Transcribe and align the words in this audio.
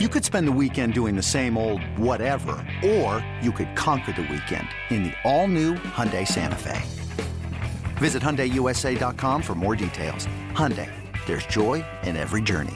You 0.00 0.08
could 0.08 0.24
spend 0.24 0.48
the 0.48 0.58
weekend 0.60 0.92
doing 0.92 1.14
the 1.14 1.22
same 1.22 1.56
old 1.56 1.80
whatever, 1.96 2.56
or 2.84 3.24
you 3.40 3.52
could 3.52 3.76
conquer 3.76 4.10
the 4.10 4.22
weekend 4.22 4.66
in 4.90 5.04
the 5.04 5.12
all-new 5.22 5.74
Hyundai 5.74 6.26
Santa 6.26 6.56
Fe. 6.56 6.82
Visit 7.98 8.20
HyundaiUSA.com 8.20 9.40
for 9.40 9.54
more 9.54 9.76
details. 9.76 10.26
Hyundai, 10.50 10.90
there's 11.26 11.46
joy 11.46 11.84
in 12.02 12.16
every 12.16 12.42
journey. 12.42 12.74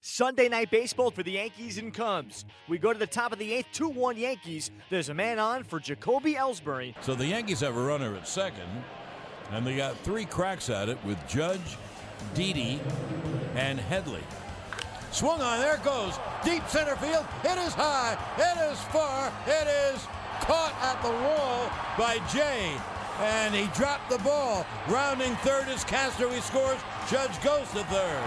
Sunday 0.00 0.48
night 0.48 0.70
baseball 0.70 1.10
for 1.10 1.22
the 1.22 1.32
Yankees 1.32 1.76
and 1.76 1.92
Cubs. 1.92 2.46
We 2.68 2.78
go 2.78 2.94
to 2.94 2.98
the 2.98 3.06
top 3.06 3.34
of 3.34 3.38
the 3.38 3.52
eighth, 3.52 3.68
2 3.74 3.90
1 3.90 4.16
Yankees. 4.16 4.70
There's 4.88 5.10
a 5.10 5.14
man 5.14 5.38
on 5.38 5.62
for 5.62 5.78
Jacoby 5.78 6.36
Ellsbury. 6.36 6.94
So 7.02 7.14
the 7.14 7.26
Yankees 7.26 7.60
have 7.60 7.76
a 7.76 7.82
runner 7.82 8.16
at 8.16 8.26
second, 8.26 8.82
and 9.50 9.66
they 9.66 9.76
got 9.76 9.98
three 9.98 10.24
cracks 10.24 10.70
at 10.70 10.88
it 10.88 10.96
with 11.04 11.18
Judge, 11.28 11.76
Didi, 12.32 12.80
and 13.54 13.78
Headley. 13.78 14.22
Swung 15.16 15.40
on, 15.40 15.60
there 15.60 15.76
it 15.76 15.82
goes. 15.82 16.18
Deep 16.44 16.62
center 16.68 16.94
field. 16.96 17.24
It 17.42 17.56
is 17.56 17.72
high. 17.72 18.18
It 18.36 18.70
is 18.70 18.78
far. 18.92 19.32
It 19.46 19.66
is 19.66 20.06
caught 20.40 20.74
at 20.82 21.00
the 21.00 21.08
wall 21.08 21.70
by 21.96 22.18
Jay. 22.30 22.76
And 23.20 23.54
he 23.54 23.66
dropped 23.68 24.10
the 24.10 24.18
ball. 24.18 24.66
Rounding 24.88 25.34
third 25.36 25.68
is 25.68 25.84
Castro. 25.84 26.28
He 26.28 26.42
scores. 26.42 26.78
Judge 27.08 27.42
goes 27.42 27.66
to 27.70 27.82
third. 27.84 28.24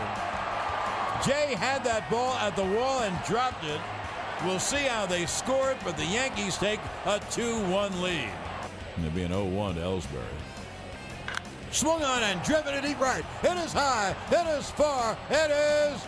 Jay 1.24 1.54
had 1.54 1.84
that 1.84 2.10
ball 2.10 2.34
at 2.38 2.56
the 2.56 2.66
wall 2.66 3.04
and 3.04 3.16
dropped 3.24 3.64
it. 3.66 3.80
We'll 4.44 4.58
see 4.58 4.88
how 4.88 5.06
they 5.06 5.28
score 5.28 5.70
it, 5.70 5.78
but 5.86 5.96
the 5.96 6.06
Yankees 6.06 6.58
take 6.58 6.80
a 7.06 7.20
2-1 7.20 8.02
lead. 8.02 8.32
And 8.96 9.06
it'll 9.06 9.16
be 9.16 9.22
an 9.22 9.32
0-1 9.32 9.76
to 9.76 9.82
Ellsbury. 9.82 10.24
Swung 11.70 12.04
on 12.04 12.24
and 12.24 12.42
driven 12.42 12.74
to 12.74 12.82
deep 12.82 13.00
right. 13.00 13.24
It 13.44 13.58
is 13.58 13.74
high. 13.74 14.16
It 14.32 14.58
is 14.58 14.72
far. 14.72 15.16
It 15.30 15.52
is 15.52 16.02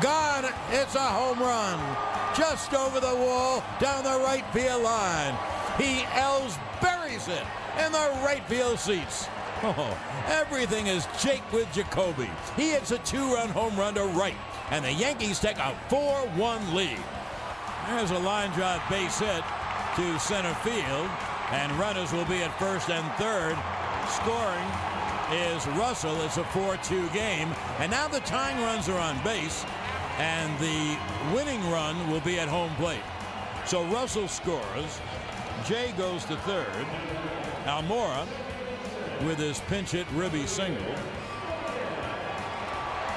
gone. 0.00 0.46
It's 0.70 0.94
a 0.94 1.00
home 1.00 1.40
run. 1.40 1.78
Just 2.36 2.72
over 2.72 3.00
the 3.00 3.14
wall, 3.14 3.62
down 3.78 4.04
the 4.04 4.24
right 4.24 4.44
field 4.52 4.82
line. 4.82 5.34
He 5.76 6.02
Ellsburies 6.14 7.28
it 7.28 7.44
in 7.84 7.92
the 7.92 8.10
right 8.24 8.44
field 8.46 8.78
seats. 8.78 9.28
Oh, 9.64 9.96
everything 10.26 10.88
is 10.88 11.06
Jake 11.20 11.52
with 11.52 11.72
Jacoby. 11.72 12.28
He 12.56 12.70
hits 12.70 12.90
a 12.90 12.98
two-run 12.98 13.48
home 13.50 13.76
run 13.76 13.94
to 13.94 14.06
right, 14.06 14.34
and 14.72 14.84
the 14.84 14.92
Yankees 14.92 15.38
take 15.38 15.56
a 15.58 15.76
4-1 15.88 16.74
lead. 16.74 16.98
There's 17.86 18.10
a 18.10 18.18
line 18.18 18.50
drive 18.50 18.82
base 18.90 19.20
hit 19.20 19.44
to 19.94 20.18
center 20.18 20.52
field, 20.64 21.08
and 21.52 21.70
runners 21.78 22.12
will 22.12 22.24
be 22.24 22.42
at 22.42 22.58
first 22.58 22.90
and 22.90 23.06
third. 23.12 23.56
Scoring 24.08 24.68
is 25.32 25.66
Russell. 25.78 26.20
It's 26.22 26.38
a 26.38 26.44
4-2 26.44 27.12
game, 27.12 27.48
and 27.78 27.90
now 27.90 28.08
the 28.08 28.20
tying 28.20 28.60
runs 28.62 28.88
are 28.88 28.98
on 28.98 29.22
base, 29.22 29.64
and 30.22 30.56
the 30.60 30.96
winning 31.34 31.68
run 31.68 32.08
will 32.08 32.20
be 32.20 32.38
at 32.38 32.46
home 32.46 32.72
plate. 32.76 33.02
So 33.66 33.82
Russell 33.86 34.28
scores. 34.28 35.00
Jay 35.66 35.92
goes 35.98 36.24
to 36.26 36.36
third. 36.48 36.86
Almora 37.64 38.24
with 39.26 39.38
his 39.38 39.58
pinch 39.66 39.90
hit 39.90 40.06
ribby 40.14 40.46
single. 40.46 40.94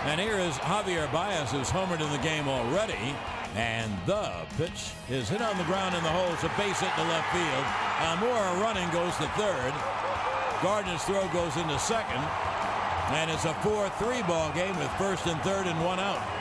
And 0.05 0.19
here 0.19 0.39
is 0.39 0.55
Javier 0.57 1.11
Baez, 1.11 1.51
who's 1.51 1.69
homered 1.69 2.01
in 2.01 2.11
the 2.11 2.23
game 2.23 2.47
already. 2.47 3.15
And 3.55 3.91
the 4.07 4.31
pitch 4.57 4.91
is 5.07 5.29
hit 5.29 5.43
on 5.43 5.57
the 5.59 5.63
ground 5.65 5.95
in 5.95 6.03
the 6.03 6.09
hole. 6.09 6.33
It's 6.33 6.43
a 6.43 6.51
base 6.57 6.79
hit 6.79 6.89
to 6.95 7.03
left 7.03 7.31
field. 7.31 7.65
Almora 8.01 8.61
running 8.61 8.89
goes 8.89 9.15
to 9.17 9.27
third. 9.37 9.73
Gardner's 10.63 11.03
throw 11.03 11.27
goes 11.29 11.55
into 11.57 11.77
second. 11.77 12.23
And 13.13 13.29
it's 13.29 13.45
a 13.45 13.53
4-3 13.61 14.27
ball 14.27 14.51
game 14.53 14.75
with 14.79 14.89
first 14.93 15.27
and 15.27 15.39
third 15.41 15.67
and 15.67 15.85
one 15.85 15.99
out. 15.99 16.34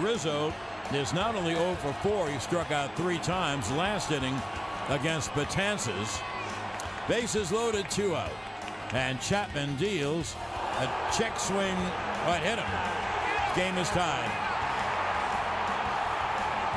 Rizzo 0.00 0.52
is 0.92 1.12
not 1.12 1.34
only 1.34 1.54
0 1.54 1.74
for 1.76 1.92
4, 1.94 2.28
he 2.28 2.38
struck 2.38 2.70
out 2.70 2.94
three 2.96 3.18
times 3.18 3.70
last 3.72 4.10
inning 4.10 4.36
against 4.88 5.30
Betances. 5.32 6.20
Bases 7.08 7.52
loaded, 7.52 7.88
two 7.90 8.14
out. 8.14 8.32
And 8.92 9.20
Chapman 9.20 9.76
deals 9.76 10.36
a 10.78 10.86
check 11.16 11.38
swing. 11.38 11.76
Right, 12.26 12.40
hit 12.42 12.58
him. 12.58 13.56
Game 13.56 13.76
is 13.78 13.88
tied. 13.88 14.30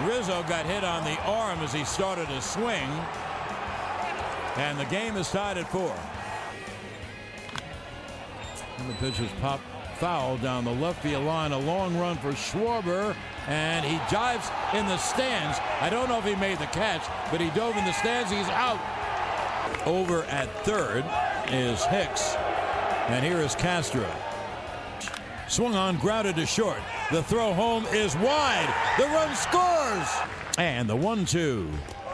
Rizzo 0.08 0.44
got 0.44 0.66
hit 0.66 0.84
on 0.84 1.04
the 1.04 1.18
arm 1.24 1.60
as 1.60 1.72
he 1.72 1.86
started 1.86 2.28
to 2.28 2.42
swing. 2.42 2.90
And 4.58 4.80
the 4.80 4.86
game 4.86 5.16
is 5.16 5.30
tied 5.30 5.58
at 5.58 5.70
four. 5.70 5.96
And 8.78 8.90
the 8.90 8.94
pitch 8.96 9.20
is 9.20 9.32
popped 9.42 9.64
foul 9.96 10.38
down 10.38 10.66
the 10.66 10.74
left 10.74 11.02
field 11.02 11.24
line. 11.26 11.52
A 11.52 11.60
long 11.60 11.98
run 11.98 12.18
for 12.18 12.32
Schwarber. 12.32 13.16
And 13.48 13.86
he 13.86 13.98
dives 14.12 14.50
in 14.74 14.86
the 14.88 14.98
stands. 14.98 15.60
I 15.80 15.90
don't 15.90 16.10
know 16.10 16.20
if 16.20 16.26
he 16.26 16.36
made 16.36 16.58
the 16.58 16.66
catch, 16.68 17.04
but 17.32 17.40
he 17.40 17.50
dove 17.52 17.78
in 17.78 17.86
the 17.86 17.94
stands. 17.94 18.32
He's 18.32 18.48
out. 18.50 18.80
Over 19.86 20.24
at 20.24 20.50
third 20.66 21.06
is 21.52 21.84
Hicks. 21.86 22.36
And 23.08 23.24
here 23.24 23.38
is 23.38 23.54
Castro. 23.56 24.10
Swung 25.48 25.76
on, 25.76 25.98
grounded 25.98 26.36
to 26.38 26.46
short. 26.46 26.80
The 27.12 27.22
throw 27.22 27.54
home 27.54 27.86
is 27.94 28.16
wide. 28.16 28.74
The 28.98 29.06
run 29.06 29.36
scores. 29.36 30.10
And 30.58 30.90
the 30.90 30.96
one 30.96 31.26
two. 31.26 31.70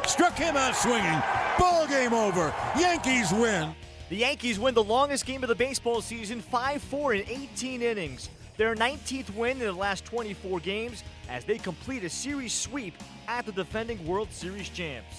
Struck 0.06 0.38
him 0.38 0.58
out 0.58 0.76
swinging. 0.76 1.22
Ball 1.58 1.88
game 1.88 2.14
over. 2.14 2.54
Yankees 2.78 3.32
win. 3.32 3.74
The 4.12 4.18
Yankees 4.18 4.60
win 4.60 4.74
the 4.74 4.84
longest 4.84 5.26
game 5.26 5.42
of 5.42 5.48
the 5.48 5.56
baseball 5.56 6.02
season 6.02 6.42
5 6.42 6.82
4 6.82 7.14
in 7.14 7.30
18 7.30 7.82
innings. 7.82 8.30
Their 8.58 8.76
19th 8.76 9.34
win 9.36 9.52
in 9.52 9.60
the 9.60 9.72
last 9.72 10.04
24 10.04 10.60
games 10.60 11.06
as 11.30 11.46
they 11.46 11.58
complete 11.58 12.04
a 12.04 12.10
series 12.10 12.52
sweep 12.52 12.94
at 13.30 13.46
the 13.46 13.54
defending 13.54 14.06
World 14.06 14.30
Series 14.30 14.68
champs. 14.68 15.16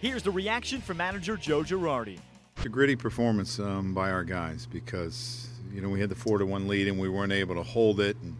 Here's 0.00 0.24
the 0.24 0.32
reaction 0.32 0.80
from 0.80 0.96
manager 0.96 1.36
Joe 1.36 1.62
Girardi. 1.62 2.18
It's 2.56 2.66
a 2.66 2.68
gritty 2.68 2.96
performance 2.96 3.60
um, 3.60 3.94
by 3.94 4.10
our 4.10 4.24
guys 4.24 4.66
because 4.66 5.46
you 5.72 5.80
know 5.80 5.88
we 5.88 6.00
had 6.00 6.08
the 6.08 6.16
four 6.16 6.38
to 6.38 6.44
one 6.44 6.66
lead 6.66 6.88
and 6.88 6.98
we 6.98 7.08
weren't 7.08 7.32
able 7.32 7.54
to 7.54 7.62
hold 7.62 8.00
it, 8.00 8.16
and 8.20 8.36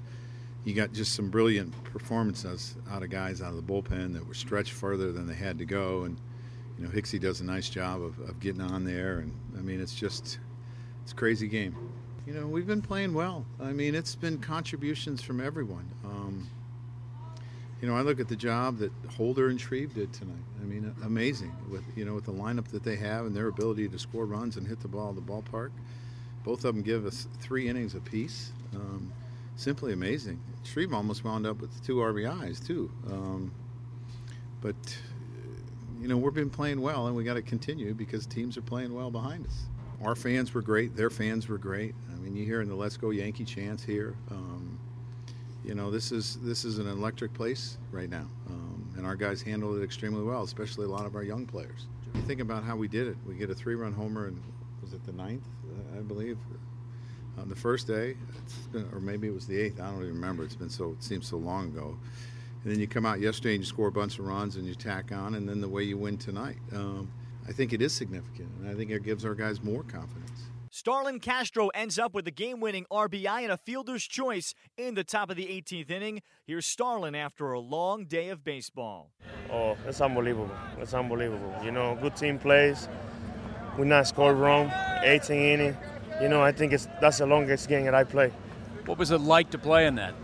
you 0.64 0.74
got 0.74 0.92
just 0.92 1.14
some 1.14 1.30
brilliant 1.30 1.72
performances 1.84 2.74
out 2.90 3.04
of 3.04 3.10
guys 3.10 3.40
out 3.40 3.50
of 3.54 3.64
the 3.64 3.72
bullpen 3.72 4.12
that 4.14 4.26
were 4.26 4.34
stretched 4.34 4.72
further 4.72 5.12
than 5.12 5.28
they 5.28 5.36
had 5.36 5.56
to 5.58 5.64
go, 5.64 6.02
and 6.02 6.16
you 6.78 6.84
know 6.84 6.90
Hicksy 6.90 7.20
does 7.20 7.40
a 7.40 7.44
nice 7.44 7.68
job 7.68 8.02
of, 8.02 8.18
of 8.20 8.40
getting 8.40 8.60
on 8.60 8.84
there, 8.84 9.18
and 9.18 9.32
I 9.56 9.60
mean 9.60 9.80
it's 9.80 9.94
just 9.94 10.38
it's 11.02 11.12
a 11.12 11.16
crazy 11.16 11.48
game. 11.48 11.76
You 12.26 12.34
know 12.34 12.46
we've 12.46 12.66
been 12.66 12.82
playing 12.82 13.14
well. 13.14 13.44
I 13.60 13.72
mean 13.72 13.94
it's 13.94 14.14
been 14.14 14.38
contributions 14.38 15.22
from 15.22 15.40
everyone. 15.40 15.88
Um, 16.04 16.48
you 17.84 17.90
know, 17.90 17.96
I 17.96 18.00
look 18.00 18.18
at 18.18 18.28
the 18.28 18.36
job 18.36 18.78
that 18.78 18.90
Holder 19.14 19.48
and 19.50 19.60
Shreve 19.60 19.92
did 19.92 20.10
tonight. 20.10 20.42
I 20.58 20.64
mean, 20.64 20.94
amazing 21.04 21.54
with 21.68 21.84
you 21.94 22.06
know 22.06 22.14
with 22.14 22.24
the 22.24 22.32
lineup 22.32 22.68
that 22.68 22.82
they 22.82 22.96
have 22.96 23.26
and 23.26 23.36
their 23.36 23.48
ability 23.48 23.88
to 23.88 23.98
score 23.98 24.24
runs 24.24 24.56
and 24.56 24.66
hit 24.66 24.80
the 24.80 24.88
ball 24.88 25.10
at 25.10 25.16
the 25.16 25.20
ballpark. 25.20 25.70
Both 26.44 26.64
of 26.64 26.74
them 26.74 26.82
give 26.82 27.04
us 27.04 27.28
three 27.40 27.68
innings 27.68 27.94
apiece. 27.94 28.52
Um, 28.74 29.12
simply 29.56 29.92
amazing. 29.92 30.40
Shreve 30.62 30.94
almost 30.94 31.24
wound 31.24 31.46
up 31.46 31.60
with 31.60 31.84
two 31.84 31.96
RBIs 31.96 32.66
too. 32.66 32.90
Um, 33.06 33.52
but 34.62 34.74
you 36.04 36.10
know, 36.10 36.18
we've 36.18 36.34
been 36.34 36.50
playing 36.50 36.82
well, 36.82 37.06
and 37.06 37.16
we 37.16 37.24
got 37.24 37.32
to 37.32 37.40
continue 37.40 37.94
because 37.94 38.26
teams 38.26 38.58
are 38.58 38.62
playing 38.62 38.92
well 38.92 39.10
behind 39.10 39.46
us. 39.46 39.62
Our 40.04 40.14
fans 40.14 40.52
were 40.52 40.60
great. 40.60 40.94
Their 40.94 41.08
fans 41.08 41.48
were 41.48 41.56
great. 41.56 41.94
I 42.12 42.18
mean, 42.18 42.36
you 42.36 42.44
hear 42.44 42.60
in 42.60 42.68
the 42.68 42.74
"Let's 42.74 42.98
Go 42.98 43.08
Yankee" 43.08 43.46
chants 43.46 43.82
here. 43.82 44.14
Um, 44.30 44.78
you 45.64 45.74
know 45.74 45.90
this 45.90 46.12
is 46.12 46.36
this 46.42 46.66
is 46.66 46.76
an 46.78 46.88
electric 46.88 47.32
place 47.32 47.78
right 47.90 48.10
now, 48.10 48.28
um, 48.50 48.86
and 48.98 49.06
our 49.06 49.16
guys 49.16 49.40
handled 49.40 49.78
it 49.78 49.82
extremely 49.82 50.22
well, 50.22 50.42
especially 50.42 50.84
a 50.84 50.90
lot 50.90 51.06
of 51.06 51.14
our 51.14 51.22
young 51.22 51.46
players. 51.46 51.86
You 52.14 52.20
think 52.20 52.42
about 52.42 52.64
how 52.64 52.76
we 52.76 52.86
did 52.86 53.08
it. 53.08 53.16
We 53.26 53.36
get 53.36 53.48
a 53.48 53.54
three-run 53.54 53.94
homer, 53.94 54.26
and 54.26 54.42
was 54.82 54.92
it 54.92 55.02
the 55.06 55.12
ninth, 55.12 55.48
I 55.96 56.00
believe, 56.00 56.36
on 57.38 57.48
the 57.48 57.56
first 57.56 57.86
day, 57.86 58.14
been, 58.72 58.86
or 58.92 59.00
maybe 59.00 59.26
it 59.26 59.32
was 59.32 59.46
the 59.46 59.58
eighth. 59.58 59.80
I 59.80 59.86
don't 59.86 60.02
even 60.02 60.08
remember. 60.08 60.44
It's 60.44 60.54
been 60.54 60.68
so 60.68 60.90
it 60.90 61.02
seems 61.02 61.26
so 61.26 61.38
long 61.38 61.68
ago. 61.68 61.96
And 62.64 62.72
then 62.72 62.80
you 62.80 62.88
come 62.88 63.04
out 63.04 63.20
yesterday 63.20 63.54
and 63.54 63.62
you 63.62 63.68
score 63.68 63.88
a 63.88 63.92
bunch 63.92 64.18
of 64.18 64.26
runs 64.26 64.56
and 64.56 64.66
you 64.66 64.74
tack 64.74 65.12
on, 65.12 65.34
and 65.34 65.46
then 65.46 65.60
the 65.60 65.68
way 65.68 65.82
you 65.82 65.98
win 65.98 66.16
tonight. 66.16 66.56
Um, 66.74 67.12
I 67.46 67.52
think 67.52 67.74
it 67.74 67.82
is 67.82 67.92
significant, 67.92 68.48
and 68.58 68.68
I 68.68 68.74
think 68.74 68.90
it 68.90 69.02
gives 69.02 69.24
our 69.24 69.34
guys 69.34 69.62
more 69.62 69.82
confidence. 69.82 70.44
Starlin 70.70 71.20
Castro 71.20 71.68
ends 71.68 72.00
up 72.00 72.14
with 72.14 72.24
the 72.24 72.32
game 72.32 72.58
winning 72.58 72.84
RBI 72.90 73.42
and 73.42 73.52
a 73.52 73.56
fielder's 73.56 74.02
choice 74.04 74.54
in 74.76 74.94
the 74.94 75.04
top 75.04 75.30
of 75.30 75.36
the 75.36 75.46
18th 75.46 75.90
inning. 75.90 76.22
Here's 76.46 76.66
Starlin 76.66 77.14
after 77.14 77.52
a 77.52 77.60
long 77.60 78.06
day 78.06 78.30
of 78.30 78.42
baseball. 78.42 79.12
Oh, 79.52 79.76
it's 79.86 80.00
unbelievable. 80.00 80.50
It's 80.78 80.94
unbelievable. 80.94 81.54
You 81.62 81.70
know, 81.70 81.96
good 82.00 82.16
team 82.16 82.40
plays. 82.40 82.88
We 83.78 83.84
not 83.84 84.08
scored 84.08 84.36
wrong. 84.36 84.72
18 85.02 85.36
inning. 85.36 85.76
You 86.20 86.28
know, 86.28 86.42
I 86.42 86.50
think 86.50 86.72
it's 86.72 86.88
that's 87.00 87.18
the 87.18 87.26
longest 87.26 87.68
game 87.68 87.84
that 87.84 87.94
I 87.94 88.02
play. 88.02 88.32
What 88.86 88.98
was 88.98 89.10
it 89.10 89.20
like 89.20 89.50
to 89.50 89.58
play 89.58 89.86
in 89.86 89.94
that? 89.96 90.14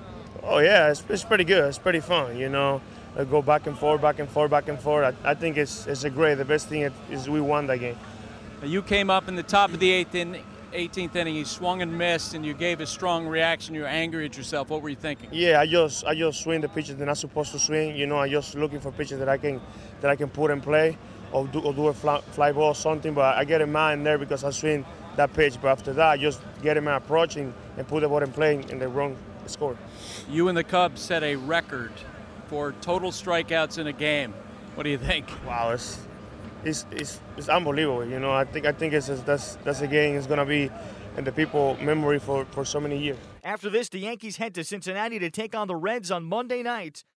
Oh 0.43 0.59
yeah, 0.59 0.91
it's, 0.91 1.05
it's 1.09 1.25
pretty 1.25 1.45
good. 1.45 1.65
It's 1.65 1.79
pretty 1.79 2.01
fun. 2.01 2.37
You 2.37 2.49
know, 2.49 2.81
I 3.17 3.25
go 3.25 3.43
back 3.43 3.67
and 3.67 3.77
forth, 3.77 4.01
back 4.01 4.19
and 4.19 4.29
forth, 4.29 4.51
back 4.51 4.69
and 4.69 4.79
forth. 4.79 5.15
I, 5.25 5.31
I 5.31 5.35
think 5.35 5.57
it's 5.57 5.87
it's 5.87 6.05
a 6.05 6.11
great. 6.11 6.37
The 6.37 6.45
best 6.45 6.69
thing 6.69 6.91
is 7.11 7.29
we 7.29 7.41
won 7.41 7.67
that 7.67 7.79
game. 7.79 7.97
You 8.63 8.83
came 8.83 9.11
up 9.11 9.29
in 9.29 9.37
the 9.37 9.43
top 9.43 9.73
of 9.73 9.81
the 9.81 9.91
eighth 9.91 10.15
in, 10.15 10.39
18th 10.73 11.17
inning, 11.17 11.35
he 11.35 11.45
swung 11.45 11.83
and 11.83 11.97
missed, 11.97 12.35
and 12.35 12.45
you 12.45 12.55
gave 12.55 12.81
a 12.81 12.87
strong 12.87 13.27
reaction. 13.27 13.75
You 13.75 13.83
were 13.83 13.87
angry 13.87 14.25
at 14.25 14.37
yourself. 14.37 14.71
What 14.71 14.83
were 14.83 14.89
you 14.89 14.97
thinking? 14.97 15.29
Yeah, 15.33 15.61
I 15.61 15.67
just 15.67 16.05
I 16.05 16.15
just 16.15 16.43
swing 16.43 16.61
the 16.61 16.69
pitches 16.69 16.97
that 16.97 17.09
I'm 17.09 17.15
supposed 17.15 17.53
to 17.53 17.59
swing. 17.59 17.97
You 17.97 18.07
know, 18.07 18.19
I 18.19 18.29
just 18.29 18.55
looking 18.55 18.81
for 18.81 18.93
pitches 18.93 19.19
that 19.19 19.29
I 19.29 19.37
can 19.37 19.61
that 20.01 20.11
I 20.11 20.17
can 20.17 20.29
put 20.29 20.51
in 20.51 20.61
play, 20.61 20.97
or 21.33 21.47
do 21.47 21.61
or 21.61 21.73
do 21.73 21.89
a 21.89 21.95
fly, 21.95 22.21
fly 22.21 22.53
ball 22.53 22.69
or 22.69 22.75
something. 22.75 23.15
But 23.15 23.37
I 23.37 23.45
get 23.45 23.61
in 23.61 23.73
mind 23.73 24.07
there 24.07 24.19
because 24.19 24.45
I 24.45 24.51
swing 24.51 24.85
that 25.17 25.33
pitch. 25.33 25.57
But 25.61 25.69
after 25.69 25.93
that, 25.95 26.09
I 26.11 26.17
just 26.17 26.41
get 26.63 26.77
in 26.77 26.85
my 26.85 26.97
approach 26.97 27.37
and, 27.37 27.53
and 27.77 27.87
put 27.87 28.01
the 28.01 28.09
ball 28.09 28.23
in 28.23 28.33
play 28.33 28.55
in 28.69 28.79
the 28.79 28.89
wrong 28.89 29.17
score. 29.51 29.77
You 30.29 30.49
and 30.49 30.57
the 30.57 30.65
Cubs 30.65 31.01
set 31.01 31.23
a 31.23 31.37
record 31.37 31.93
for 32.47 32.73
total 32.81 33.11
strikeouts 33.11 33.79
in 33.79 33.87
a 33.87 33.93
game. 33.93 34.35
What 34.75 34.85
do 34.85 34.91
you 34.91 34.99
think? 34.99 35.27
Wow, 35.47 35.71
it's 35.71 36.07
it's, 36.65 36.87
it's, 36.91 37.21
it's 37.37 37.49
unbelievable. 37.49 38.05
You 38.05 38.21
know, 38.21 38.33
I 38.33 38.45
think 38.45 38.67
I 38.67 38.73
think 38.73 38.93
it's, 38.93 39.09
it's 39.09 39.23
that's 39.23 39.57
that's 39.65 39.81
a 39.81 39.87
game 39.87 40.17
is 40.17 40.27
gonna 40.27 40.47
be 40.47 40.71
in 41.17 41.25
the 41.25 41.33
people 41.33 41.77
memory 41.81 42.19
for, 42.19 42.45
for 42.47 42.65
so 42.65 42.81
many 42.81 42.99
years. 42.99 43.19
After 43.43 43.71
this, 43.71 43.89
the 43.89 43.99
Yankees 43.99 44.37
head 44.37 44.55
to 44.55 44.65
Cincinnati 44.65 45.19
to 45.19 45.31
take 45.31 45.55
on 45.55 45.69
the 45.69 45.77
Reds 45.77 46.11
on 46.11 46.25
Monday 46.25 46.63
night. 46.63 47.05